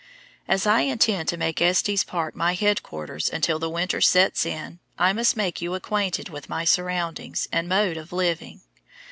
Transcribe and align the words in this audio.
As 0.47 0.65
I 0.65 0.79
intend 0.79 1.27
to 1.29 1.37
make 1.37 1.61
Estes 1.61 2.03
Park 2.03 2.35
my 2.35 2.55
headquarters 2.55 3.29
until 3.29 3.59
the 3.59 3.69
winter 3.69 4.01
sets 4.01 4.47
in, 4.47 4.79
I 4.97 5.13
must 5.13 5.37
make 5.37 5.61
you 5.61 5.75
acquainted 5.75 6.27
with 6.27 6.49
my 6.49 6.65
surroundings 6.65 7.47
and 7.51 7.69
mode 7.69 7.97
of 7.97 8.11
living. 8.11 8.61